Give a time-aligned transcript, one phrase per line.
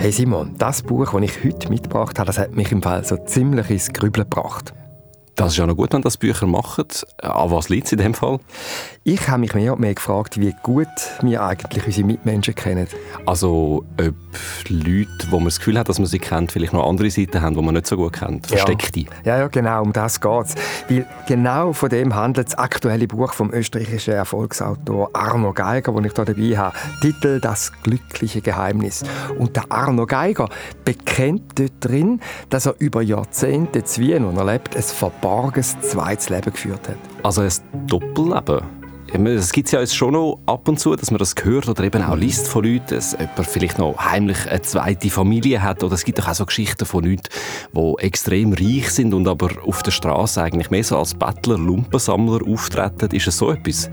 [0.00, 3.18] Hey Simon, das Buch, das ich heute mitgebracht habe, das hat mich im Fall so
[3.18, 4.72] ziemlich ins Grübeln gebracht.
[5.40, 6.84] Das ist ja noch gut, wenn das Bücher machen.
[7.22, 8.40] An was liegt es in dem Fall?
[9.04, 10.86] Ich habe mich mehr und mehr gefragt, wie gut
[11.22, 12.86] wir eigentlich unsere Mitmenschen kennen.
[13.24, 14.14] Also, ob
[14.68, 17.56] Leute, wo man das Gefühl hat, dass man sie kennt, vielleicht noch andere Seiten haben,
[17.56, 18.48] die man nicht so gut kennt.
[18.48, 19.00] Versteckte.
[19.00, 20.54] Ja, ja, ja genau, um das geht es.
[20.90, 26.12] Weil genau von dem handelt das aktuelle Buch vom österreichischen Erfolgsautor Arno Geiger, das ich
[26.14, 26.76] hier dabei habe.
[27.00, 29.04] Titel «Das glückliche Geheimnis».
[29.38, 30.50] Und der Arno Geiger
[30.84, 34.74] bekennt dort drin, dass er über Jahrzehnte zu Wien, wo er lebt,
[35.30, 36.96] verborgenes zweites Leben geführt hat.
[37.22, 38.62] Also ein Doppelleben?
[39.12, 42.00] Es gibt ja jetzt schon noch ab und zu, dass man das hört oder eben
[42.02, 45.82] auch liest von Leuten, dass jemand vielleicht noch heimlich eine zweite Familie hat.
[45.82, 47.24] Oder es gibt auch so Geschichten von Leuten,
[47.72, 52.46] die extrem reich sind und aber auf der Straße eigentlich mehr so als Bettler, Lumpensammler
[52.46, 53.10] auftreten.
[53.12, 53.90] Ist es so etwas?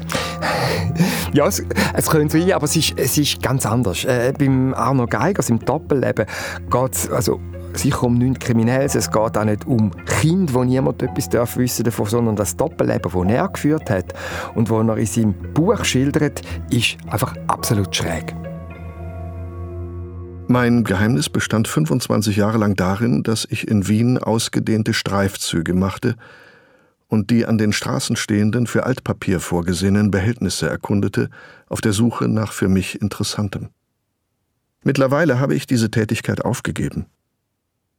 [1.33, 1.63] ja, es,
[1.93, 4.05] es könnte sein, aber es ist, es ist ganz anders.
[4.05, 6.27] Äh, beim Arno Geiger, also im Doppelleben,
[6.69, 7.39] geht es also
[7.77, 8.95] sicher um nichts Kriminelles.
[8.95, 13.11] Es geht auch nicht um Kinder, wo niemand etwas darf wissen davon, sondern das Doppelleben,
[13.11, 14.13] das er geführt hat
[14.55, 18.35] und das er in seinem Buch schildert, ist einfach absolut schräg.
[20.49, 26.15] Mein Geheimnis bestand 25 Jahre lang darin, dass ich in Wien ausgedehnte Streifzüge machte
[27.07, 31.29] und die an den Straßen stehenden, für Altpapier vorgesehenen Behältnisse erkundete,
[31.67, 33.69] auf der Suche nach für mich Interessantem.
[34.83, 37.07] Mittlerweile habe ich diese Tätigkeit aufgegeben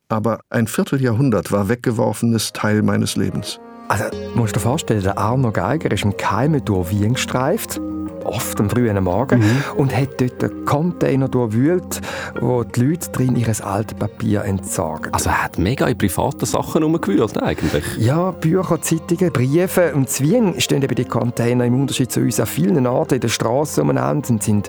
[0.09, 3.61] aber ein Vierteljahrhundert war weggeworfenes Teil meines Lebens.
[3.89, 7.81] Also, musst du dir vorstellen, der Arno Geiger ist im Keime durch Wien gestreift,
[8.25, 9.63] oft am frühen Morgen, mhm.
[9.77, 12.01] und hat dort einen Container durchwühlt,
[12.41, 15.13] wo die Leute drin ihr altes Papier entsorgen.
[15.13, 17.85] Also er hat mega in privaten Sachen rumgewühlt eigentlich?
[17.99, 19.95] Ja, Bücher, Zeitungen, Briefe.
[19.95, 23.21] Und in Wien stehen eben die Container im Unterschied zu uns an vielen Orten in
[23.21, 24.69] der Straße umeinander und sind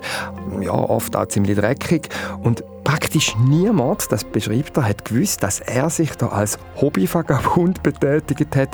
[0.60, 2.08] ja, oft auch ziemlich dreckig.
[2.42, 8.56] Und Praktisch niemand, das beschreibt er, hat gewusst, dass er sich da als Hobbyvagabund betätigt
[8.56, 8.70] hat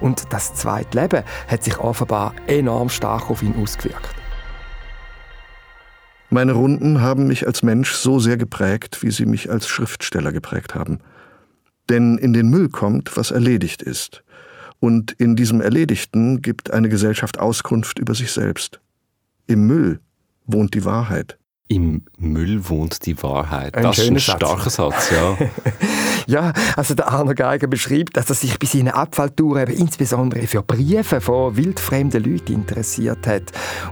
[0.00, 4.08] und das zweite Leben hat sich offenbar enorm stark auf ihn ausgewirkt.
[6.30, 10.76] Meine Runden haben mich als Mensch so sehr geprägt, wie sie mich als Schriftsteller geprägt
[10.76, 11.00] haben.
[11.88, 14.22] Denn in den Müll kommt, was erledigt ist.
[14.78, 18.80] Und in diesem Erledigten gibt eine Gesellschaft Auskunft über sich selbst.
[19.48, 19.98] Im Müll
[20.46, 21.36] wohnt die Wahrheit.
[21.66, 23.74] Im Müll wohnt die Wahrheit.
[23.74, 25.36] Ein das ist ein starker Satz, Satz ja.
[26.30, 31.20] ja, also der Arno Geiger beschreibt, dass er sich bei seinen Abfalltouren insbesondere für Briefe
[31.20, 33.42] von wildfremden Leuten interessiert hat.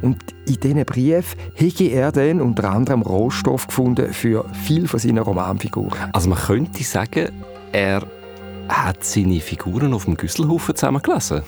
[0.02, 5.18] Und in diesen Briefen hätte er dann unter anderem Rohstoff gefunden für viele von seinen
[5.18, 6.10] Romanfiguren.
[6.12, 7.30] Also man könnte sagen,
[7.72, 8.02] er
[8.68, 11.42] hat seine Figuren auf dem Güsselhaufen zusammengelesen?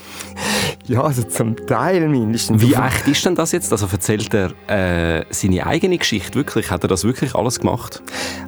[0.87, 2.63] Ja, also zum Teil mindestens.
[2.63, 3.71] Wie echt ist denn das jetzt?
[3.71, 6.71] Also erzählt er äh, seine eigene Geschichte wirklich?
[6.71, 8.03] Hat er das wirklich alles gemacht?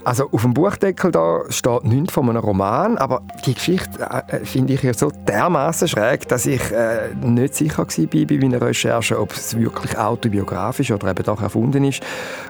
[0.04, 4.72] Also auf dem Buchdeckel da steht nichts von einem Roman, aber die Geschichte äh, finde
[4.74, 9.32] ich ja so dermaßen schräg, dass ich äh, nicht sicher war bei meiner Recherche, ob
[9.32, 12.02] es wirklich autobiografisch oder eben doch erfunden ist.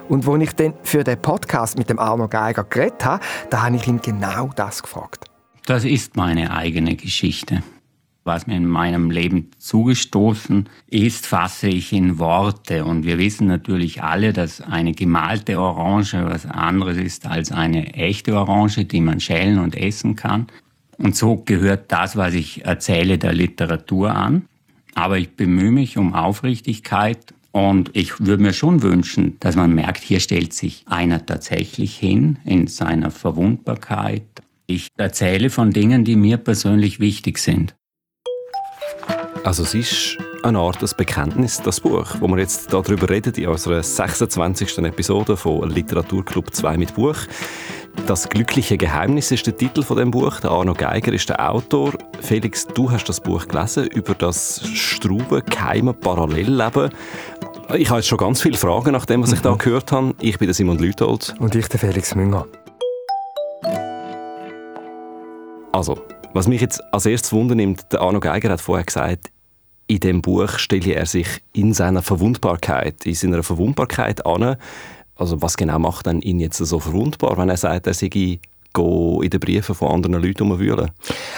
[0.09, 3.75] Und als ich dann für den Podcast mit dem Arno Geiger geredet habe, da habe
[3.75, 5.32] ich ihn genau das gefragt.
[5.65, 7.63] Das ist meine eigene Geschichte.
[8.25, 12.83] Was mir in meinem Leben zugestoßen ist, fasse ich in Worte.
[12.83, 18.35] Und wir wissen natürlich alle, dass eine gemalte Orange was anderes ist als eine echte
[18.35, 20.47] Orange, die man schälen und essen kann.
[20.97, 24.43] Und so gehört das, was ich erzähle, der Literatur an.
[24.95, 30.03] Aber ich bemühe mich um Aufrichtigkeit und ich würde mir schon wünschen, dass man merkt,
[30.03, 36.37] hier stellt sich einer tatsächlich hin in seiner Verwundbarkeit, ich erzähle von Dingen, die mir
[36.37, 37.75] persönlich wichtig sind.
[39.43, 43.47] Also es ist eine Art des Bekenntnis, das Buch, wo wir jetzt darüber reden in
[43.47, 44.77] unserer 26.
[44.79, 47.17] Episode von Literaturclub 2 mit Buch.
[48.07, 50.39] Das glückliche Geheimnis ist der Titel von dem Buch.
[50.39, 51.93] Der Arno Geiger ist der Autor.
[52.21, 56.89] Felix, du hast das Buch gelesen über das Strauben, geheime Parallelleben.
[57.75, 59.57] Ich habe jetzt schon ganz viele Fragen nach dem, was ich da mhm.
[59.57, 60.15] gehört habe.
[60.21, 61.35] Ich bin der Simon Lütold.
[61.39, 62.45] Und ich der Felix Münger.
[65.73, 65.99] Also,
[66.33, 69.31] was mich jetzt als erstes wundernimmt, der Arno Geiger hat vorher gesagt,
[69.87, 74.55] in dem Buch stelle er sich in seiner Verwundbarkeit, in seiner Verwundbarkeit an.
[75.15, 78.39] Also was genau macht dann ihn jetzt so verwundbar, wenn er sagt, er sei
[78.77, 80.91] in den Briefen von anderen Leuten umwühlen?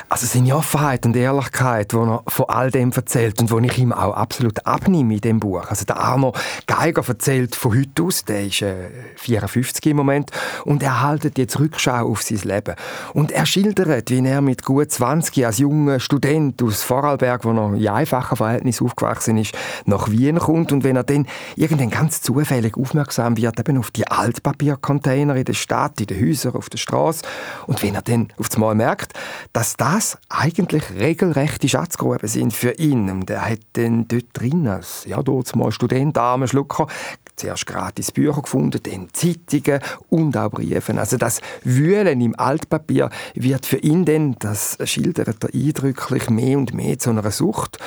[0.10, 3.92] Also seine Offenheit und Ehrlichkeit, die er von all dem erzählt und die ich ihm
[3.92, 5.66] auch absolut abnehme in dem Buch.
[5.68, 6.34] Also der Arno
[6.68, 10.32] Geiger erzählt von heute aus, der ist äh, 54 im Moment
[10.64, 12.76] und er haltet jetzt Rückschau auf sein Leben.
[13.14, 17.74] Und er schildert, wie er mit gut 20 als junger Student aus Vorarlberg, wo er
[17.74, 19.54] in einfachen Verhältnissen aufgewachsen ist,
[19.86, 24.08] nach Wien kommt und wenn er dann irgendwann ganz zufällig aufmerksam wird eben auf die
[24.08, 27.25] Altpapiercontainer in der Stadt, in den Häusern, auf der Straße
[27.68, 29.13] und wenn er dann auf einmal merkt,
[29.54, 35.06] dass das eigentlich regelrechte Schatzgruben sind für ihn und er hat dann dort drin als
[35.06, 36.88] ja, dort mal Student, armer Schlucker,
[37.36, 39.80] zuerst gratis Bücher gefunden, dann Zeitungen
[40.10, 40.98] und auch Briefe.
[40.98, 46.74] Also das Wühlen im Altpapier wird für ihn dann, das schildert er eindrücklich, mehr und
[46.74, 47.78] mehr zu einer Sucht,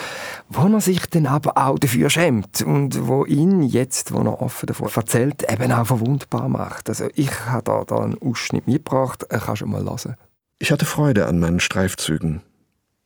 [0.48, 4.66] wo er sich dann aber auch dafür schämt und wo ihn jetzt, wo er offen
[4.66, 6.88] davon erzählt, eben auch verwundbar macht.
[6.88, 10.16] Also ich habe da, da einen Ausschnitt mitgebracht, kannst du mal hören.
[10.58, 12.42] Ich hatte Freude an meinen Streifzügen.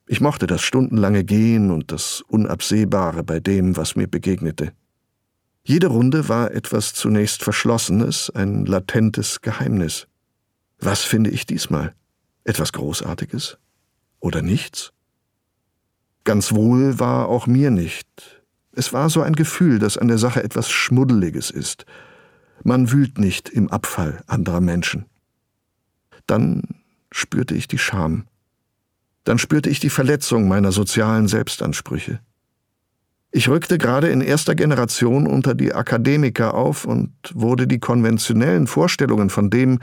[0.07, 4.73] Ich mochte das stundenlange Gehen und das Unabsehbare bei dem, was mir begegnete.
[5.65, 10.09] Jede Runde war etwas zunächst Verschlossenes, ein latentes Geheimnis.
[10.81, 11.95] Was finde ich diesmal?
[12.43, 13.59] Etwas Großartiges?
[14.19, 14.93] Oder nichts?
[16.25, 18.43] Ganz wohl war auch mir nicht.
[18.73, 21.85] Es war so ein Gefühl, dass an der Sache etwas Schmuddeliges ist.
[22.65, 25.07] Man wühlt nicht im Abfall anderer Menschen.
[26.27, 26.63] Dann
[27.13, 28.27] spürte ich die Scham.
[29.25, 32.21] Dann spürte ich die Verletzung meiner sozialen Selbstansprüche.
[33.35, 39.31] Ich rückte gerade in erster Generation unter die Akademiker auf und wurde die konventionellen Vorstellungen
[39.31, 39.79] von dem,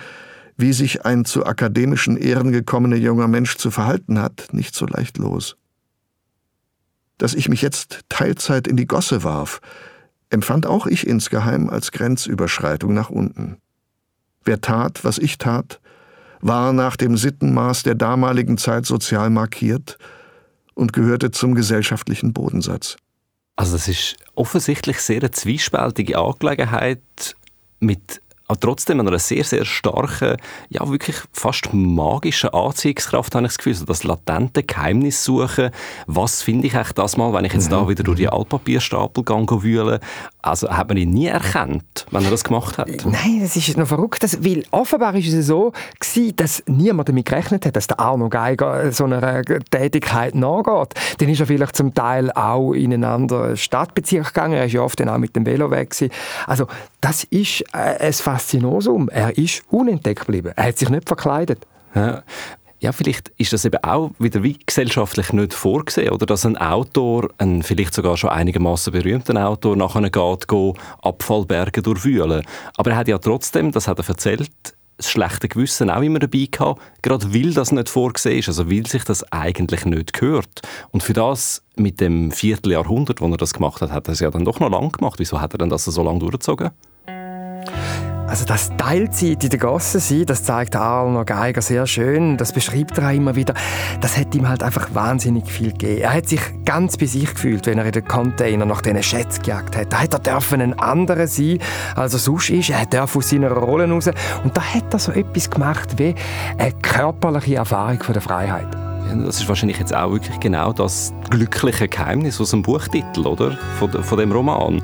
[0.56, 5.18] wie sich ein zu akademischen Ehren gekommener junger Mensch zu verhalten hat, nicht so leicht
[5.18, 5.58] los.
[7.18, 9.62] Dass ich mich jetzt Teilzeit in die Gosse warf,
[10.30, 13.58] empfand auch ich insgeheim als Grenzüberschreitung nach unten.
[14.46, 15.82] Wer tat, was ich tat,
[16.40, 19.98] war nach dem Sittenmaß der damaligen Zeit sozial markiert
[20.76, 22.98] und gehörte zum gesellschaftlichen Bodensatz.
[23.60, 27.36] Also das ist offensichtlich sehr eine zwiespältige Angelegenheit
[27.82, 28.22] mit
[28.56, 30.38] trotzdem einer sehr, sehr starken,
[30.70, 33.76] ja wirklich fast magischen Anziehungskraft, habe ich das Gefühl.
[33.76, 35.70] So das latente Geheimnis suchen.
[36.08, 37.76] Was finde ich eigentlich das mal, wenn ich jetzt mhm.
[37.76, 40.00] da wieder durch die Altpapierstapel gehe, wühle?
[40.42, 42.88] Also hat man ihn nie erkannt, wenn er das gemacht hat?
[43.06, 47.66] Nein, das ist noch verrückt, weil offenbar ist es so gewesen, dass niemand damit gerechnet
[47.66, 50.94] hat, dass der Arno Geiger so einer Tätigkeit nachgeht.
[51.18, 54.82] Dann ist er vielleicht zum Teil auch in einen anderen Stadtbezirk gegangen, er ist ja
[54.82, 56.12] oft dann auch mit dem Velo weg gewesen.
[56.48, 56.68] Also
[57.02, 59.10] das ist äh, ein Faszinosum.
[59.10, 60.54] Er ist unentdeckt geblieben.
[60.56, 61.68] Er hat sich nicht verkleidet.
[61.94, 62.24] Ja.
[62.82, 67.28] Ja, vielleicht ist das eben auch wieder wie gesellschaftlich nicht vorgesehen, oder dass ein Autor,
[67.38, 72.46] ein vielleicht sogar schon einigermaßen berühmter Autor, nachher geht, geht Abfallberge durchwühlen.
[72.78, 74.50] Aber er hat ja trotzdem, das hat er erzählt,
[74.96, 78.88] das schlechte Gewissen auch immer dabei gehabt, gerade weil das nicht vorgesehen ist, also weil
[78.88, 80.62] sich das eigentlich nicht gehört.
[80.92, 84.32] Und für das, mit dem Vierteljahrhundert, wo er das gemacht hat, hat er es ja
[84.32, 85.20] dann doch noch lang gemacht.
[85.20, 86.70] Wieso hat er denn das so lange durchgezogen?
[88.30, 92.38] Also das Teilzeit in der Gasse sein, das zeigt Arno Geiger sehr schön.
[92.38, 93.56] Das beschreibt er auch immer wieder.
[94.02, 96.02] Das hat ihm halt einfach wahnsinnig viel gegeben.
[96.02, 99.42] Er hat sich ganz bei sich gefühlt, wenn er in den Container nach diesen Schätzen
[99.42, 99.92] gejagt hat.
[99.92, 101.58] Da hat er dürfen ein anderer sein,
[101.96, 102.70] als er sonst ist.
[102.70, 104.12] Er darf aus seiner Rolle raus.
[104.44, 106.14] Und da hat er so etwas gemacht wie
[106.60, 108.68] eine körperliche Erfahrung von der Freiheit.
[109.26, 113.58] Das ist wahrscheinlich jetzt auch wirklich genau das glückliche Geheimnis aus dem Buchtitel, oder?
[113.80, 114.84] Von, von dem Roman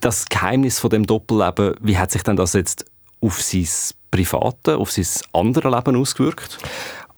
[0.00, 2.84] das Geheimnis von dem Doppelleben, wie hat sich denn das jetzt
[3.20, 3.68] auf sein
[4.10, 6.58] private, auf sein andere Leben ausgewirkt?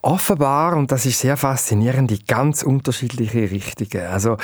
[0.03, 4.05] Offenbar, und das ist sehr faszinierend, in ganz unterschiedliche Richtungen.
[4.07, 4.37] Also,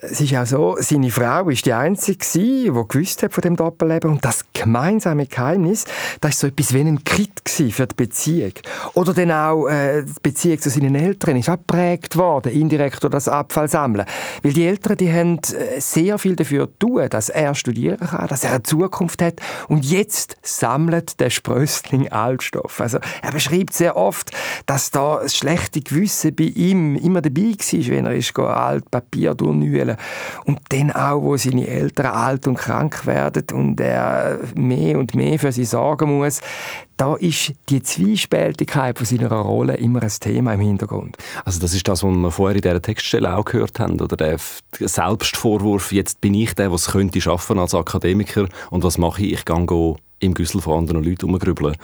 [0.00, 4.10] es ist auch so, seine Frau ist die Einzige die gewusst hat von dem Doppelleben
[4.10, 5.84] und das gemeinsame Geheimnis,
[6.20, 8.52] das ist so etwas wie ein Krit für die Beziehung.
[8.94, 13.12] Oder dann auch äh, die Beziehung zu seinen Eltern ist auch geprägt worden, indirekt durch
[13.12, 14.06] das Abfallsammeln.
[14.42, 18.44] Weil die Eltern, die haben äh, sehr viel dafür tun, dass er studieren kann, dass
[18.44, 19.34] er eine Zukunft hat
[19.68, 22.80] und jetzt sammelt der Sprössling Altstoff.
[22.80, 24.30] Also, er beschreibt sehr oft,
[24.64, 28.90] dass da da das schlechte Gewissen bei ihm immer dabei war, wenn er ist alt
[28.90, 29.96] Papier durchnühlen
[30.44, 35.38] Und dann auch, wo seine Eltern alt und krank werden und er mehr und mehr
[35.38, 36.40] für sie sorgen muss,
[36.96, 41.16] da ist die Zwiespältigkeit von seiner Rolle immer ein Thema im Hintergrund.
[41.44, 44.36] Also das ist das, was wir vorher in dieser Textstelle auch gehört haben, oder der
[44.78, 49.32] Selbstvorwurf, jetzt bin ich der, was könnte schaffen als Akademiker und was mache ich?
[49.32, 51.76] Ich gehe im Güssel von anderen Leuten herumgrübeln.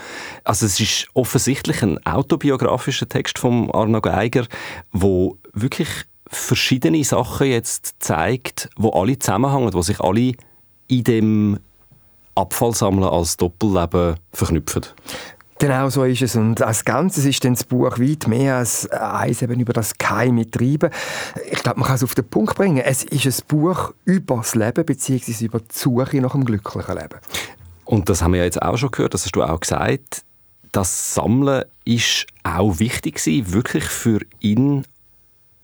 [0.45, 4.47] Also es ist offensichtlich ein autobiografischer Text von Arno Geiger,
[4.92, 5.88] wo wirklich
[6.26, 10.33] verschiedene Sachen jetzt zeigt, wo alle zusammenhängen, wo sich alle
[10.88, 11.59] in dem
[12.35, 14.85] Abfallsammeln als Doppelleben verknüpfen.
[15.59, 16.37] Genau so ist es.
[16.37, 20.49] Und als Ganzes ist dann das Buch weit mehr als eins eben über das geheime
[20.49, 20.90] Treiben.
[21.50, 22.78] Ich glaube, man kann es auf den Punkt bringen.
[22.78, 25.45] Es ist ein Buch über das Leben bzw.
[25.45, 27.18] über die Suche nach einem glücklichen Leben.
[27.88, 30.23] Und das haben wir ja jetzt auch schon gehört, das hast du auch gesagt.
[30.73, 34.85] Das Sammeln ist auch wichtig gewesen, wirklich für ihn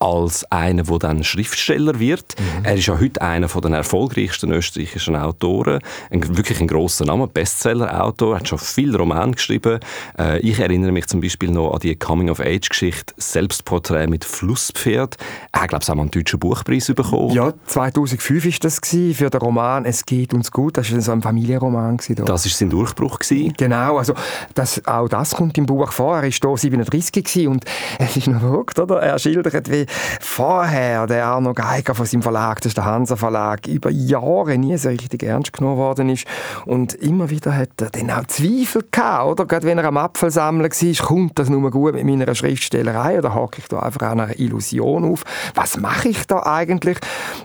[0.04, 2.34] als einer, der dann Schriftsteller wird.
[2.38, 2.64] Mhm.
[2.64, 5.80] Er ist ja heute einer der erfolgreichsten österreichischen Autoren.
[6.10, 9.80] Ein, wirklich ein grosser Name, Bestseller-Autor, hat schon viel Roman geschrieben.
[10.18, 15.16] Äh, ich erinnere mich zum Beispiel noch an die Coming-of-Age-Geschichte «Selbstporträt mit Flusspferd».
[15.52, 17.34] Er hat, glaube ich, auch mal einen deutschen Buchpreis bekommen.
[17.34, 20.76] Ja, 2005 war das für den Roman «Es geht uns gut».
[20.76, 21.96] Das war so ein Familienroman.
[21.96, 22.24] Da.
[22.24, 23.18] Das war sein Durchbruch.
[23.18, 23.54] Gewesen.
[23.56, 24.12] Genau, also
[24.54, 26.16] das, auch das kommt im Buch vor.
[26.16, 27.64] Er war hier 37 und
[27.98, 29.00] es ist noch verrückt, oder?
[29.00, 29.86] Er schildert, wie
[30.20, 34.76] vorher der Arno Geiger von seinem Verlag, das ist der Hansa Verlag, über Jahre nie
[34.76, 36.26] so richtig ernst genommen worden ist
[36.66, 39.46] und immer wieder hat er dann auch Zweifel gehabt, oder?
[39.46, 43.58] Gerade wenn er am Apfelsammeln war, kommt das nur gut mit meiner Schriftstellerei oder hake
[43.58, 45.24] ich da einfach an einer Illusion auf?
[45.54, 46.98] Was mache ich da eigentlich?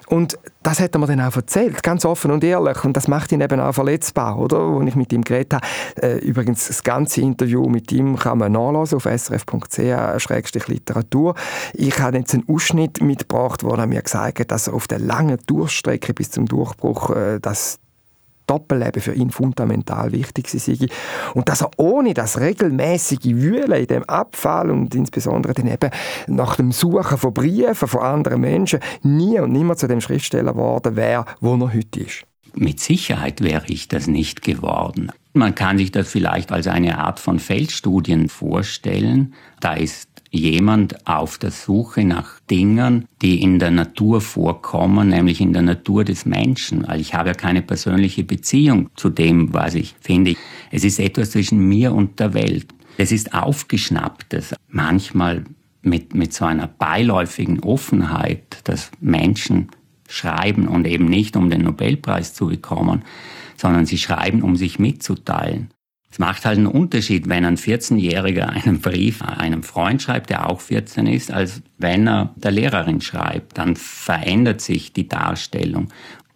[0.08, 2.84] Und das hat er mir dann auch erzählt, ganz offen und ehrlich.
[2.84, 4.72] Und das macht ihn eben auch verletzbar, oder?
[4.72, 5.66] Wo ich mit ihm geredet habe.
[6.02, 11.36] Äh, übrigens, das ganze Interview mit ihm kann man nachlesen auf srf.ch-literatur.
[11.74, 15.00] Ich habe jetzt einen Ausschnitt mitgebracht, wo er mir gesagt hat, dass er auf der
[15.00, 17.80] langen Durchstrecke bis zum Durchbruch äh, das
[18.50, 20.88] Doppelleben für ihn fundamental wichtig sei.
[21.34, 25.92] Und dass er ohne das regelmäßige Wühlen in dem Abfall und insbesondere dann eben
[26.28, 30.96] nach dem Suchen von Briefen von anderen Menschen nie und nimmer zu dem Schriftsteller geworden
[30.96, 32.24] wäre, wo er heute ist.
[32.56, 35.12] Mit Sicherheit wäre ich das nicht geworden.
[35.34, 39.36] Man kann sich das vielleicht als eine Art von Feldstudien vorstellen.
[39.60, 45.54] Da ist jemand auf der Suche nach Dingen, die in der Natur vorkommen, nämlich in
[45.54, 49.96] der Natur des Menschen, weil ich habe ja keine persönliche Beziehung zu dem, was ich
[50.00, 50.36] finde.
[50.72, 52.68] Es ist etwas zwischen mir und der Welt.
[52.98, 55.46] Es ist aufgeschnapptes, manchmal
[55.82, 59.70] mit, mit so einer beiläufigen Offenheit, dass Menschen
[60.08, 63.04] schreiben und eben nicht um den Nobelpreis zu bekommen,
[63.58, 65.70] sondern sie schreiben, um sich mitzuteilen.
[66.12, 70.60] Es macht halt einen Unterschied, wenn ein 14-Jähriger einen Brief einem Freund schreibt, der auch
[70.60, 73.58] 14 ist, als wenn er der Lehrerin schreibt.
[73.58, 75.90] Dann verändert sich die Darstellung.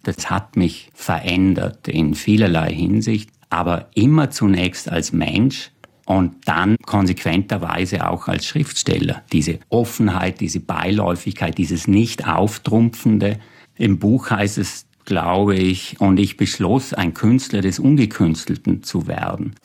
[0.04, 5.72] Das hat mich verändert in vielerlei Hinsicht, aber immer zunächst als Mensch
[6.06, 9.24] und dann konsequenterweise auch als Schriftsteller.
[9.32, 13.40] Diese Offenheit, diese Beiläufigkeit, dieses Nicht-Auftrumpfende.
[13.78, 19.56] Im Buch heißt es, glaube ich, und ich beschloss, ein Künstler des Ungekünstelten zu werden.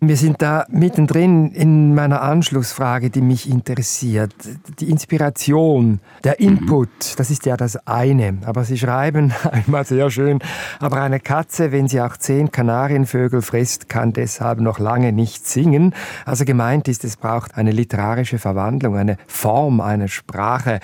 [0.00, 4.34] Wir sind da mittendrin in meiner Anschlussfrage, die mich interessiert.
[4.80, 6.46] Die Inspiration, der mhm.
[6.46, 7.16] Input, mhm.
[7.16, 8.38] das ist ja das eine.
[8.44, 10.38] Aber Sie schreiben einmal sehr schön,
[10.80, 15.94] aber eine Katze, wenn sie auch zehn Kanarienvögel frisst, kann deshalb noch lange nicht singen.
[16.24, 20.80] Also gemeint ist, es braucht eine literarische Verwandlung, eine Form, eine Sprache.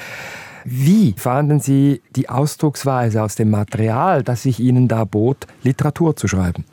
[0.65, 6.29] Wie fanden Sie die Ausdrucksweise aus dem Material, das sich Ihnen da bot, Literatur zu
[6.29, 6.65] schreiben?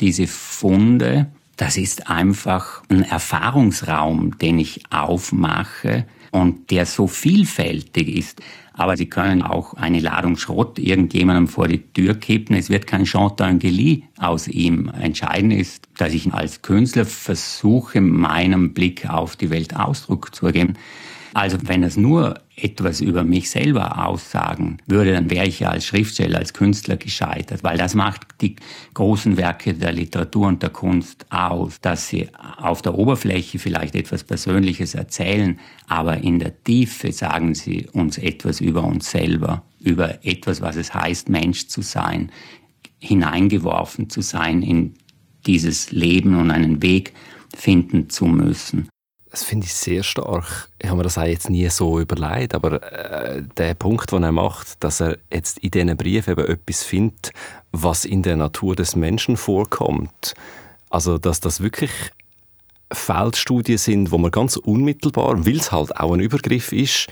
[0.00, 1.26] Diese Funde,
[1.56, 8.40] das ist einfach ein Erfahrungsraum, den ich aufmache und der so vielfältig ist.
[8.74, 12.54] Aber Sie können auch eine Ladung Schrott irgendjemandem vor die Tür kippen.
[12.54, 14.88] Es wird kein Chantangelie aus ihm.
[14.88, 20.74] Entscheidend ist, dass ich als Künstler versuche, meinem Blick auf die Welt Ausdruck zu geben.
[21.34, 25.86] Also wenn es nur etwas über mich selber aussagen würde, dann wäre ich ja als
[25.86, 28.56] Schriftsteller, als Künstler gescheitert, weil das macht die
[28.94, 34.24] großen Werke der Literatur und der Kunst aus, dass sie auf der Oberfläche vielleicht etwas
[34.24, 40.60] Persönliches erzählen, aber in der Tiefe sagen sie uns etwas über uns selber, über etwas,
[40.60, 42.30] was es heißt, Mensch zu sein,
[42.98, 44.94] hineingeworfen zu sein in
[45.46, 47.14] dieses Leben und einen Weg
[47.56, 48.88] finden zu müssen.
[49.30, 50.70] Das finde ich sehr stark.
[50.78, 54.32] Ich habe mir das auch jetzt nie so überlegt, aber äh, der Punkt, den er
[54.32, 57.32] macht, dass er jetzt in diesen Briefen eben etwas findet,
[57.70, 60.34] was in der Natur des Menschen vorkommt.
[60.88, 61.90] Also, dass das wirklich
[62.90, 67.08] Feldstudien sind, wo man ganz unmittelbar, weil es halt auch ein Übergriff ist,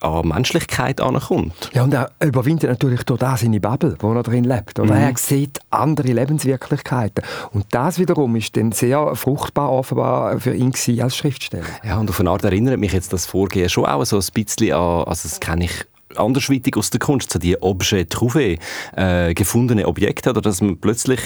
[0.00, 1.70] an Menschlichkeit ankommt.
[1.72, 4.78] Ja, und er überwindet natürlich durch das seine Bubble, wo er drin lebt.
[4.78, 5.00] Oder mhm.
[5.00, 7.24] er sieht andere Lebenswirklichkeiten.
[7.52, 11.64] Und das wiederum ist dann sehr fruchtbar offenbar für ihn als Schriftsteller.
[11.84, 14.72] Ja, und auf eine Art erinnert mich jetzt das Vorgehen schon auch so ein bisschen
[14.72, 18.58] an, also das kenne ich andersweitig aus der Kunst, so die Objet trouvé,
[18.96, 21.20] äh, gefundene Objekte, oder dass man plötzlich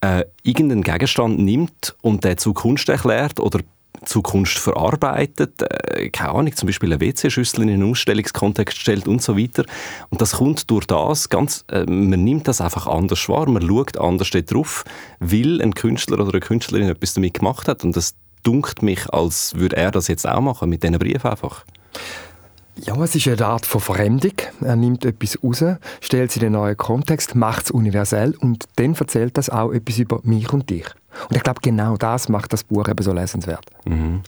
[0.00, 3.60] äh, irgendeinen Gegenstand nimmt und den zu Kunst erklärt oder
[4.04, 9.22] zu Kunst verarbeitet, äh, keine Ahnung, zum Beispiel eine WC-Schüssel in einen Ausstellungskontext stellt und
[9.22, 9.64] so weiter.
[10.10, 13.98] Und das kommt durch das ganz, äh, man nimmt das einfach anders wahr, man schaut
[13.98, 14.84] anders drauf,
[15.20, 19.54] weil ein Künstler oder eine Künstlerin etwas damit gemacht hat und das dunkt mich, als
[19.56, 21.64] würde er das jetzt auch machen, mit diesen Briefen einfach.
[22.84, 24.32] Ja, es ist eine Art von Verfremdung.
[24.60, 25.64] Er nimmt etwas raus,
[26.00, 29.98] stellt es in einen neuen Kontext, macht es universell und dann erzählt das auch etwas
[29.98, 30.86] über mich und dich.
[31.28, 33.64] Und ich glaube, genau das macht das Buch eben so lesenswert.
[33.84, 34.22] Mhm.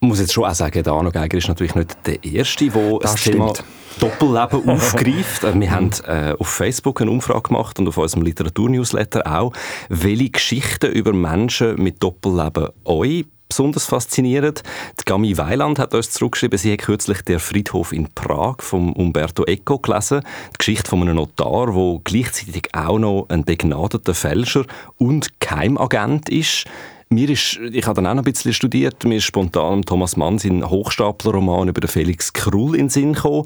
[0.00, 2.98] Ich muss jetzt schon auch sagen, der Arno Geiger ist natürlich nicht der Erste, der
[3.00, 3.52] das, das Thema
[4.00, 5.42] Doppelleben aufgreift.
[5.44, 5.70] Wir mhm.
[5.70, 9.52] haben äh, auf Facebook eine Umfrage gemacht und auf unserem Literaturnewsletter auch,
[9.88, 13.24] welche Geschichten über Menschen mit Doppelleben euch
[13.54, 14.64] besonders faszinierend.
[14.98, 19.44] Die Gami Weiland hat uns zurückgeschrieben, sie hat kürzlich «Der Friedhof in Prag» von Umberto
[19.44, 20.22] Eco gelesen.
[20.54, 24.64] Die Geschichte von einem Notar, der gleichzeitig auch noch ein begnadeter Fälscher
[24.98, 26.64] und Keimagent ist.
[27.10, 30.40] Mir ist, ich habe dann auch noch ein bisschen studiert, mir ist spontan Thomas Mann
[30.40, 33.44] sein Hochstapler-Roman über Felix Krull in den Sinn gekommen.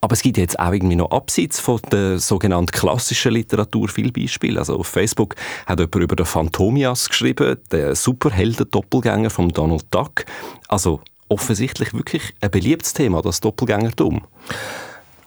[0.00, 4.60] Aber es gibt jetzt auch irgendwie noch abseits von der sogenannten klassischen Literatur viele Beispiele.
[4.60, 5.34] Also auf Facebook
[5.66, 10.24] hat jemand über den Phantomias geschrieben, den Superhelden-Doppelgänger von Donald Duck.
[10.68, 14.22] Also offensichtlich wirklich ein beliebtes Thema, das Doppelgängertum.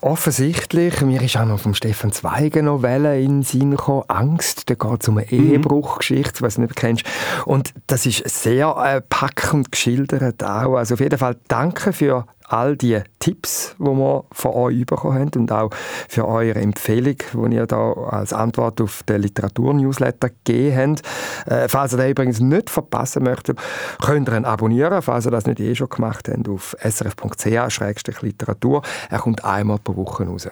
[0.00, 4.68] Offensichtlich, mir ist auch noch vom Stefan Zweig eine Novelle in den Sinn gekommen, Angst,
[4.68, 5.52] da geht es um eine mhm.
[5.52, 7.04] Ehebruchgeschichte, was du nicht kennst.
[7.44, 10.74] Und das ist sehr äh, packend geschildert auch.
[10.74, 15.40] Also auf jeden Fall danke für all die Tipps, die wir von euch bekommen haben
[15.40, 15.70] und auch
[16.08, 21.02] für eure Empfehlung, die ihr da als Antwort auf den Literatur-Newsletter gegeben habt.
[21.50, 23.58] Äh, falls ihr den übrigens nicht verpassen möchtet,
[24.02, 28.82] könnt ihr ihn abonnieren, falls ihr das nicht eh schon gemacht habt, auf srf.ch-literatur.
[29.10, 30.48] Er kommt einmal pro Woche raus.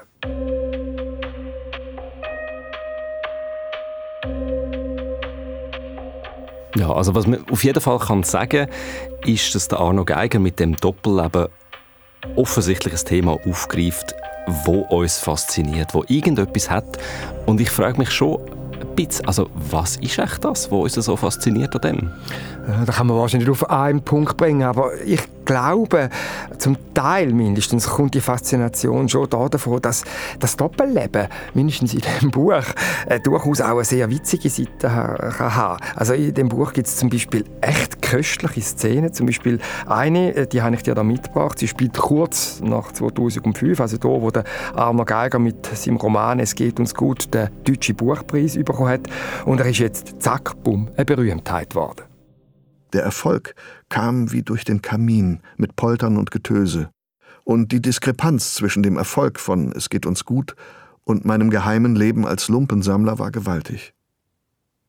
[6.76, 8.68] Ja, also was man auf jeden Fall kann sagen,
[9.26, 11.48] ist, dass der Arno Geiger mit dem Doppelleben
[12.36, 14.14] offensichtlich ein Thema aufgreift,
[14.64, 16.98] wo uns fasziniert, wo irgendetwas hat.
[17.46, 18.38] Und ich frage mich schon
[18.80, 22.10] ein bisschen, also was ist echt das, was uns so fasziniert an dem?
[22.86, 26.10] Da kann man wahrscheinlich auf einen Punkt bringen, aber ich glaube,
[26.58, 30.04] zum Teil mindestens kommt die Faszination schon davon, dass
[30.38, 32.62] das Doppelleben, mindestens in dem Buch,
[33.06, 35.84] äh, durchaus auch eine sehr witzige Seite kann haben.
[35.96, 39.12] Also in dem Buch gibt es zum Beispiel echt köstliche Szenen.
[39.12, 41.58] Zum Beispiel eine, äh, die habe ich dir da mitgebracht.
[41.58, 44.44] Sie spielt kurz nach 2005, also da, wo der
[44.76, 49.00] Arno Geiger mit seinem Roman «Es geht uns gut» den deutschen Buchpreis bekommen hat.
[49.44, 52.09] Und er ist jetzt, zack, bumm, eine Berühmtheit geworden.
[52.92, 53.54] Der Erfolg
[53.88, 56.90] kam wie durch den Kamin mit Poltern und Getöse.
[57.44, 60.54] Und die Diskrepanz zwischen dem Erfolg von Es geht uns gut
[61.04, 63.94] und meinem geheimen Leben als Lumpensammler war gewaltig.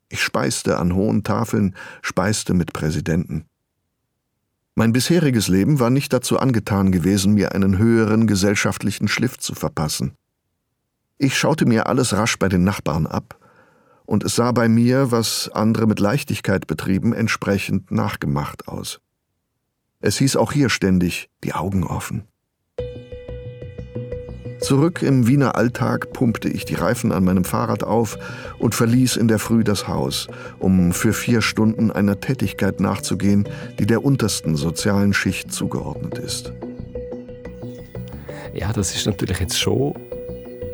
[0.10, 3.46] Ich speiste an hohen Tafeln, speiste mit Präsidenten.
[4.76, 10.14] Mein bisheriges Leben war nicht dazu angetan gewesen, mir einen höheren gesellschaftlichen Schliff zu verpassen.
[11.18, 13.38] Ich schaute mir alles rasch bei den Nachbarn ab,
[14.12, 19.00] und es sah bei mir, was andere mit Leichtigkeit betrieben, entsprechend nachgemacht aus.
[20.02, 22.28] Es hieß auch hier ständig die Augen offen.
[24.60, 28.18] Zurück im Wiener Alltag pumpte ich die Reifen an meinem Fahrrad auf
[28.60, 30.28] und verließ in der Früh das Haus,
[30.60, 33.48] um für vier Stunden einer Tätigkeit nachzugehen,
[33.80, 36.52] die der untersten sozialen Schicht zugeordnet ist.
[38.54, 39.96] Ja, das ist natürlich jetzt schon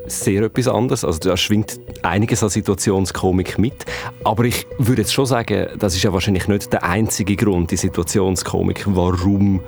[0.07, 1.05] sehr etwas anderes.
[1.05, 3.85] Also da schwingt einiges an Situationskomik mit.
[4.23, 7.77] Aber ich würde jetzt schon sagen, das ist ja wahrscheinlich nicht der einzige Grund, die
[7.77, 9.61] Situationskomik, warum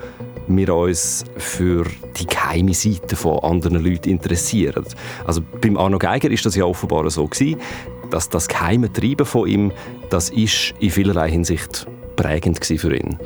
[0.47, 1.85] wir uns für
[2.17, 4.83] die geheime Seite von anderen Leuten interessieren.
[5.25, 7.59] Also beim Arno Geiger ist das ja offenbar so gewesen,
[8.09, 9.71] dass das geheime Treiben von ihm,
[10.09, 11.85] das ist in vielerlei Hinsicht
[12.19, 13.17] prägend für ihn.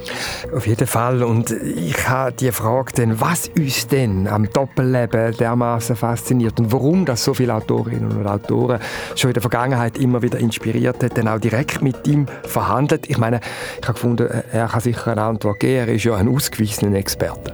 [0.56, 1.24] Auf jeden Fall.
[1.24, 7.04] Und ich habe die Frage dann, was uns denn am Doppelleben dermaßen fasziniert und warum
[7.04, 8.80] das so viele Autorinnen und Autoren
[9.16, 13.10] schon in der Vergangenheit immer wieder inspiriert hat, dann auch direkt mit ihm verhandelt.
[13.10, 13.40] Ich meine,
[13.82, 15.88] ich habe gefunden, er kann sicher eine Antwort geben.
[15.88, 17.52] Er ist ja ein ausgewiesener Experte.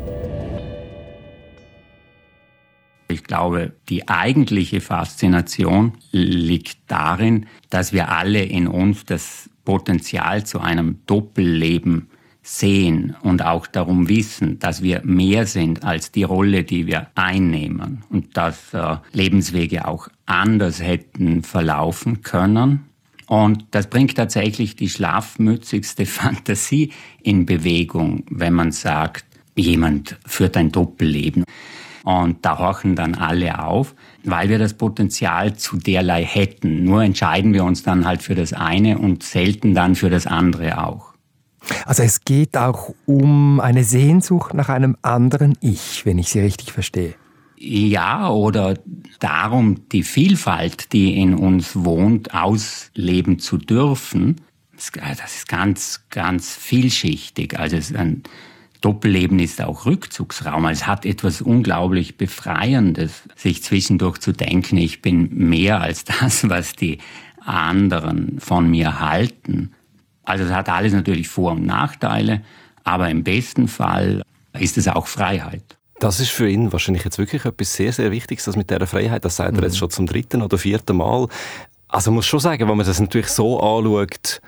[3.07, 10.61] Ich glaube, die eigentliche Faszination liegt darin, dass wir alle in uns das Potenzial zu
[10.61, 12.07] einem Doppelleben
[12.41, 18.03] sehen und auch darum wissen, dass wir mehr sind als die Rolle, die wir einnehmen
[18.09, 22.85] und dass äh, Lebenswege auch anders hätten verlaufen können.
[23.27, 30.71] Und das bringt tatsächlich die schlafmützigste Fantasie in Bewegung, wenn man sagt, jemand führt ein
[30.71, 31.43] Doppelleben.
[32.03, 36.83] Und da horchen dann alle auf, weil wir das Potenzial zu derlei hätten.
[36.83, 40.83] Nur entscheiden wir uns dann halt für das eine und selten dann für das andere
[40.83, 41.13] auch.
[41.85, 46.71] Also es geht auch um eine Sehnsucht nach einem anderen Ich, wenn ich Sie richtig
[46.71, 47.15] verstehe.
[47.57, 48.75] Ja, oder
[49.19, 54.37] darum, die Vielfalt, die in uns wohnt, ausleben zu dürfen.
[54.73, 57.59] Das ist ganz, ganz vielschichtig.
[57.59, 58.23] Also ein
[58.81, 60.65] Doppelleben ist auch Rückzugsraum.
[60.65, 66.47] Also es hat etwas unglaublich Befreiendes, sich zwischendurch zu denken, ich bin mehr als das,
[66.49, 66.99] was die
[67.45, 69.73] anderen von mir halten.
[70.23, 72.41] Also es hat alles natürlich Vor- und Nachteile,
[72.83, 74.21] aber im besten Fall
[74.57, 75.77] ist es auch Freiheit.
[75.99, 79.25] Das ist für ihn wahrscheinlich jetzt wirklich etwas sehr, sehr Wichtiges, das mit dieser Freiheit,
[79.25, 79.77] das sagt er jetzt mhm.
[79.77, 81.27] schon zum dritten oder vierten Mal.
[81.89, 84.41] Also man muss schon sagen, wenn man das natürlich so anschaut,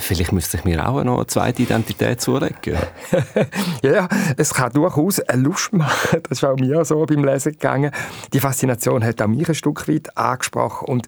[0.00, 2.76] Vielleicht müsste ich mir auch noch eine zweite Identität zulegen.
[3.82, 6.20] ja, es kann durchaus eine Lust machen.
[6.28, 7.92] Das ist auch mir so beim Lesen gegangen.
[8.32, 10.88] Die Faszination hat auch mich ein Stück weit angesprochen.
[10.88, 11.06] Und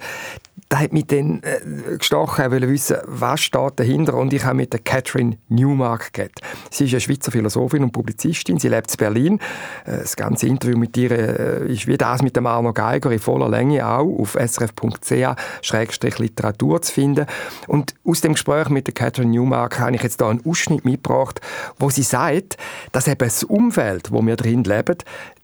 [0.73, 1.61] da hat mich dann äh,
[1.99, 4.15] gestochen, wollte wissen, was steht dahinter.
[4.15, 6.41] Und ich habe mit der Catherine Newmark geredet.
[6.71, 8.59] Sie ist eine Schweizer Philosophin und Publizistin.
[8.59, 9.39] Sie lebt in Berlin.
[9.85, 13.19] Äh, das ganze Interview mit ihr äh, ist wie das mit dem Arno Geiger in
[13.19, 17.27] voller Länge auch auf srf.ch-literatur zu finden.
[17.67, 21.43] Und aus dem Gespräch mit der Catherine Newmark habe ich jetzt da einen Ausschnitt mitgebracht,
[21.79, 22.57] wo sie sagt,
[22.93, 24.97] dass eben das Umfeld, wo wir drin leben,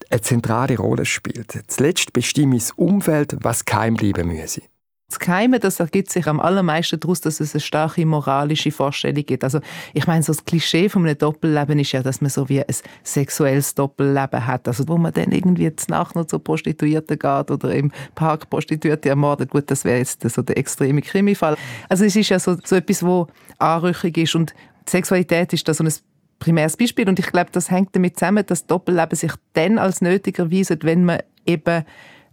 [0.09, 1.53] eine zentrale Rolle spielt.
[1.67, 4.63] Zuletzt bestimmt das Umfeld, was kein bleiben müsse.
[5.11, 9.43] Das Geheime, das ergibt sich am allermeisten daraus, dass es eine starke moralische Vorstellung gibt.
[9.43, 9.61] Also,
[9.95, 12.75] ich meine, so das Klischee von einem Doppelleben ist ja, dass man so wie ein
[13.05, 14.69] sexuelles Doppelleben hat.
[14.69, 19.09] Also, wo man dann irgendwie jetzt nach noch zu Prostituierten geht oder im Park Prostituierte
[19.09, 19.49] ermordet.
[19.49, 21.57] Gut, das wäre jetzt so der extreme Krimifall.
[21.89, 24.55] Also, es ist ja so, so etwas, wo anrüchig ist und
[24.87, 25.93] Sexualität ist da so ein
[26.39, 27.09] primäres Beispiel.
[27.09, 31.07] Und ich glaube, das hängt damit zusammen, dass Doppelleben sich dann als nötig erweisen, wenn
[31.07, 31.87] man eben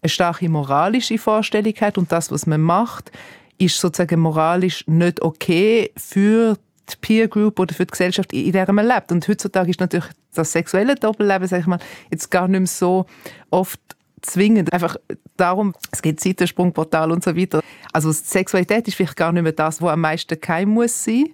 [0.06, 3.12] eine starke moralische Vorstellung hat und das, was man macht,
[3.58, 6.58] ist sozusagen moralisch nicht okay für
[6.90, 9.12] die Peer Group oder für die Gesellschaft, in der man lebt.
[9.12, 11.80] Und heutzutage ist natürlich das sexuelle Doppelleben, sag ich mal,
[12.12, 13.08] jetzt gar nicht mehr so
[13.50, 13.80] oft
[14.22, 14.72] zwingend.
[14.72, 14.96] Einfach
[15.38, 17.62] darum, es gibt Seitensprungportal und so weiter.
[17.92, 21.34] Also Sexualität ist vielleicht gar nicht mehr das, was am meisten kein muss sein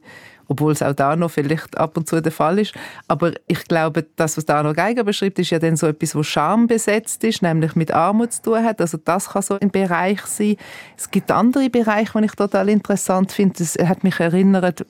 [0.51, 2.73] obwohl es auch da noch vielleicht ab und zu der Fall ist.
[3.07, 6.23] Aber ich glaube, das, was da noch Geiger beschreibt, ist ja dann so etwas, wo
[6.23, 8.81] Scham besetzt ist, nämlich mit Armut zu tun hat.
[8.81, 10.57] Also das kann so ein Bereich sein.
[10.97, 13.55] Es gibt andere Bereiche, die ich total interessant finde.
[13.59, 14.85] Das hat mich erinnert,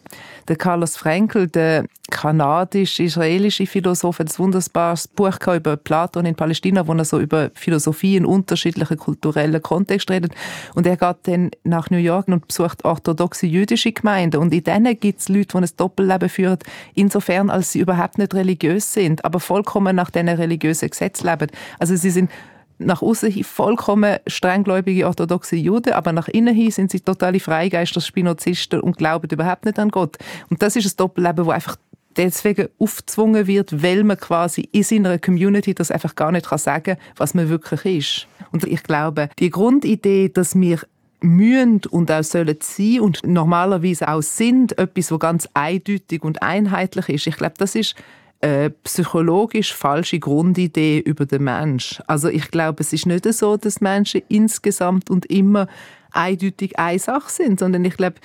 [0.48, 6.94] der Carlos Frenkel, der kanadisch-israelische Philosoph, hat ein wunderbares Buch über Platon in Palästina, wo
[6.94, 10.34] er so über Philosophie in unterschiedlichen kulturellen Kontexten redet.
[10.74, 14.42] Und er geht dann nach New York und besucht orthodoxe jüdische Gemeinden.
[14.42, 16.60] Und in denen gibt es Leute, die ein Doppelleben führen,
[16.96, 21.48] insofern, als sie überhaupt nicht religiös sind, aber vollkommen nach diesen religiösen Gesetzen leben.
[21.80, 22.30] Also sie sind
[22.78, 28.02] nach außen hin vollkommen strenggläubige orthodoxe Juden, aber nach innen hin sind sie totale Freigeister,
[28.02, 30.18] Spinozisten und glauben überhaupt nicht an Gott.
[30.50, 31.78] Und das ist ein Doppelleben, wo einfach
[32.18, 36.98] deswegen aufgezwungen wird, weil man quasi in seiner Community das einfach gar nicht sagen kann,
[37.16, 38.28] was man wirklich ist.
[38.52, 40.80] Und ich glaube, die Grundidee, dass wir
[41.22, 47.10] mühen und auch sollen sein und normalerweise auch sind, etwas, was ganz eindeutig und einheitlich
[47.10, 47.28] ist.
[47.28, 47.96] Ich glaube, das ist
[48.42, 52.02] eine psychologisch falsche Grundidee über den Mensch.
[52.08, 55.68] Also ich glaube, es ist nicht so, dass Menschen insgesamt und immer
[56.12, 58.16] eindeutig eine Sache sind, sondern ich glaube,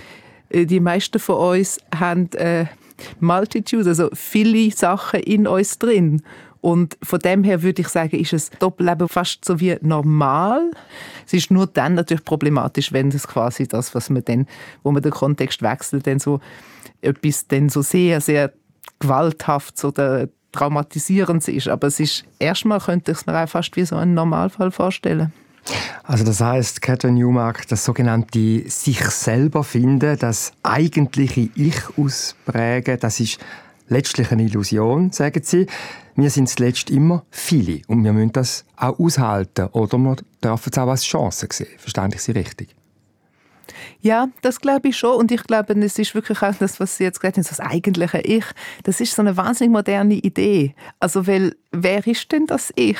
[0.48, 2.66] äh, die meisten von uns haben äh,
[3.20, 6.22] Multitude, also viele Sachen in uns drin.
[6.60, 10.70] Und von dem her würde ich sagen, ist es Doppelleben fast so wie normal.
[11.26, 14.46] Es ist nur dann natürlich problematisch, wenn das quasi das, was man dann,
[14.82, 16.40] wo man den Kontext wechselt, dann so
[17.02, 18.52] etwas dann so sehr, sehr
[18.98, 21.68] gewalthaft oder traumatisierend ist.
[21.68, 25.32] Aber es ist, erstmal könnte ich es mir auch fast wie so einen Normalfall vorstellen.
[26.04, 33.20] Also das heißt, Catherine Newmark, das sogenannte sich selber finden, das eigentliche Ich ausprägen, das
[33.20, 33.38] ist
[33.88, 35.66] letztlich eine Illusion, sagen Sie.
[36.14, 40.78] Wir sind zuletzt immer viele und wir müssen das auch aushalten oder wir dürfen es
[40.78, 41.68] auch als Chance sehen.
[41.78, 42.74] Verstehe ich Sie richtig?
[44.00, 45.16] Ja, das glaube ich schon.
[45.16, 48.20] Und ich glaube, es ist wirklich auch das, was Sie jetzt gesagt haben, das eigentliche
[48.20, 48.44] Ich.
[48.84, 50.74] Das ist so eine wahnsinnig moderne Idee.
[51.00, 52.98] Also, weil, wer ist denn das Ich?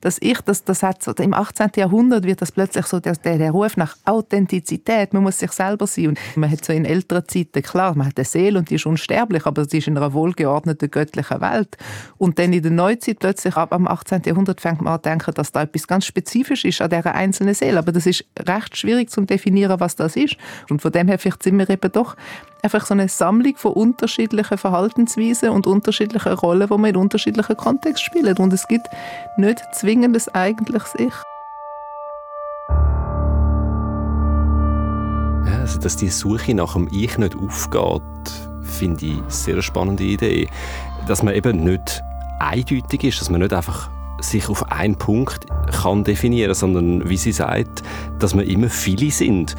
[0.00, 1.70] Das Ich, das, das hat so, im 18.
[1.76, 5.12] Jahrhundert wird das plötzlich so der, der, Ruf nach Authentizität.
[5.12, 6.08] Man muss sich selber sein.
[6.08, 8.86] Und man hat so in älteren Zeiten, klar, man hat eine Seele und die ist
[8.86, 11.76] unsterblich, aber sie ist in einer wohlgeordneten göttlichen Welt.
[12.18, 14.22] Und dann in der Neuzeit plötzlich, ab am 18.
[14.24, 17.54] Jahrhundert, fängt man an zu denken, dass da etwas ganz spezifisch ist an dieser einzelnen
[17.54, 17.78] Seele.
[17.78, 20.36] Aber das ist recht schwierig zu definieren, was das ist.
[20.68, 22.16] Und von dem her vielleicht sind wir eben doch
[22.62, 28.04] einfach so eine Sammlung von unterschiedlichen Verhaltensweisen und unterschiedlichen Rollen, die man in unterschiedlichen Kontexten
[28.04, 28.38] spielt.
[28.38, 28.88] Und es gibt
[29.36, 31.12] nicht zwingend ein eigentliches Ich.
[35.60, 38.02] Also dass die Suche nach dem Ich nicht aufgeht,
[38.62, 40.48] finde ich eine sehr spannende Idee.
[41.08, 42.02] Dass man eben nicht
[42.38, 47.32] eindeutig ist, dass man nicht einfach sich auf einen Punkt kann definieren, sondern wie sie
[47.32, 47.82] sagt,
[48.20, 49.56] dass wir immer viele sind.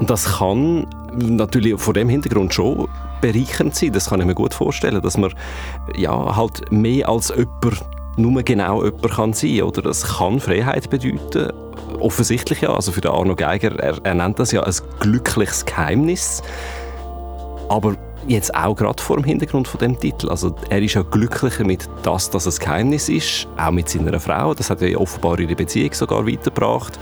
[0.00, 2.88] Und das kann natürlich vor dem Hintergrund schon
[3.20, 3.92] bereichernd sein.
[3.92, 5.32] Das kann ich mir gut vorstellen, dass man
[5.94, 7.84] ja halt mehr als jemand
[8.16, 11.52] nur genau jemand kann sein oder das kann Freiheit bedeuten.
[12.00, 16.42] Offensichtlich ja, also für Arno Geiger, er, er nennt das ja ein glückliches Geheimnis.
[17.68, 17.94] Aber
[18.26, 20.30] jetzt auch gerade vor dem Hintergrund von dem Titel.
[20.30, 24.54] Also er ist ja glücklicher mit das, dass es Geheimnis ist, auch mit seiner Frau.
[24.54, 26.98] Das hat ja offenbar ihre Beziehung sogar weitergebracht.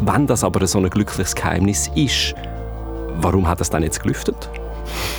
[0.00, 2.34] Wenn das aber so ein glückliches Geheimnis ist,
[3.20, 4.50] warum hat es dann jetzt gelüftet?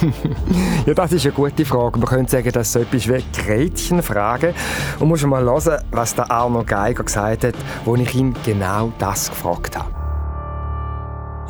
[0.85, 1.99] ja, das ist eine gute Frage.
[1.99, 4.53] Man könnte sagen, das ist so etwas wie Gretchenfrage.
[4.99, 9.29] Und muss mal hören, was der Arno Geiger gesagt hat, wo ich ihn genau das
[9.29, 9.89] gefragt habe.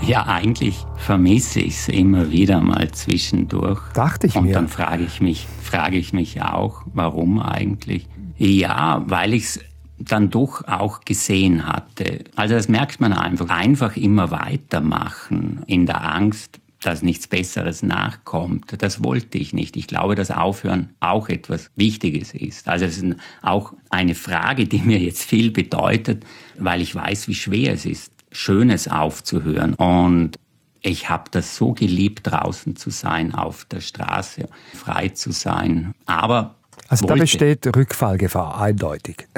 [0.01, 3.79] Ja, eigentlich vermisse ich es immer wieder mal zwischendurch.
[3.93, 4.49] Dachte ich Und mir.
[4.49, 8.07] Und dann frage ich mich, frage ich mich auch, warum eigentlich?
[8.37, 9.59] Ja, weil ich es
[9.99, 12.23] dann doch auch gesehen hatte.
[12.35, 13.49] Also das merkt man einfach.
[13.49, 18.81] Einfach immer weitermachen in der Angst, dass nichts Besseres nachkommt.
[18.81, 19.75] Das wollte ich nicht.
[19.75, 22.69] Ich glaube, dass Aufhören auch etwas Wichtiges ist.
[22.69, 26.25] Also es ist auch eine Frage, die mir jetzt viel bedeutet,
[26.57, 29.73] weil ich weiß, wie schwer es ist, Schönes aufzuhören.
[29.73, 30.39] Und
[30.81, 35.93] ich habe das so geliebt, draußen zu sein, auf der Straße, frei zu sein.
[36.05, 36.55] Aber
[36.87, 39.27] also da besteht Rückfallgefahr, eindeutig.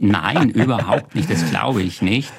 [0.00, 1.30] Nein, überhaupt nicht.
[1.30, 2.32] Das glaube ich nicht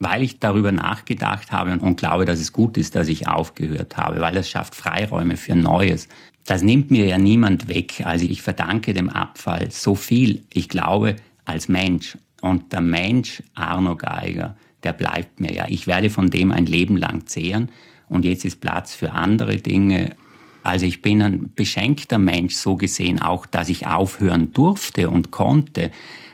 [0.00, 4.20] weil ich darüber nachgedacht habe und glaube, dass es gut ist, dass ich aufgehört habe,
[4.20, 6.08] weil es schafft Freiräume für Neues.
[6.46, 8.02] Das nimmt mir ja niemand weg.
[8.04, 12.16] Also ich verdanke dem Abfall so viel, ich glaube, als Mensch.
[12.40, 15.66] Und der Mensch, Arno Geiger, der bleibt mir ja.
[15.68, 17.68] Ich werde von dem ein Leben lang zehren
[18.08, 20.16] und jetzt ist Platz für andere Dinge.
[20.62, 25.90] Also ich bin ein beschenkter Mensch, so gesehen auch, dass ich aufhören durfte und konnte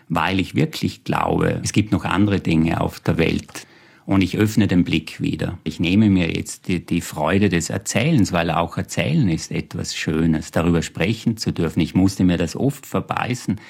[0.09, 3.67] weil ich wirklich glaube, es gibt noch andere Dinge auf der Welt.
[4.05, 5.59] Und ich öffne den Blick wieder.
[5.65, 10.53] Ich nehme mir jetzt die, die Freude des Erzählens, weil auch Erzählen ist etwas Schönes,
[10.53, 11.81] darüber sprechen zu dürfen.
[11.81, 13.61] Ich musste mir das oft verbeißen,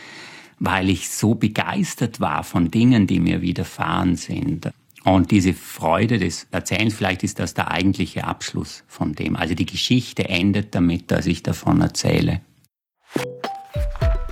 [0.58, 4.70] weil ich so begeistert war von Dingen, die mir widerfahren sind.
[5.06, 9.36] Und diese Freude des Erzählens, vielleicht ist das der eigentliche Abschluss von dem.
[9.36, 12.40] Also die Geschichte endet damit, dass ich davon erzähle.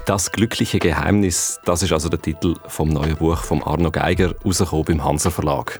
[0.04, 4.84] Das glückliche Geheimnis, das ist also der Titel vom neuen Buch von Arno Geiger, rausgekommen
[4.84, 5.78] beim Hanser Verlag.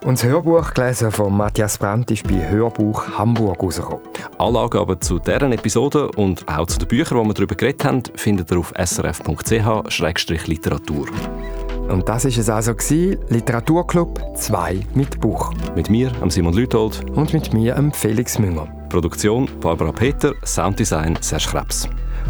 [0.00, 4.00] Und das Hörbuch gelesen von Matthias Brandt ist bei Hörbuch Hamburg rausgekommen.
[4.38, 8.02] Alle Angaben zu deren Episode und auch zu den Büchern, die wir darüber geredet haben,
[8.14, 11.08] findet ihr auf srf.ch-literatur.
[11.90, 15.52] Und das ist es also gewesen, Literaturclub 2 mit Buch.
[15.74, 17.04] Mit mir, Simon Lüthold.
[17.14, 18.68] Und mit mir, Felix Münger.
[18.88, 21.88] Produktion Barbara Peter, Sounddesign Serge Krebs.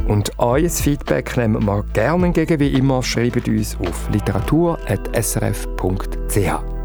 [0.08, 3.02] Und euer Feedback nehmen wir gerne entgegen, wie immer.
[3.02, 6.79] Schreibt uns auf literatur.srf.ch.